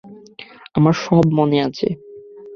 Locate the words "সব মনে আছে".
1.03-1.87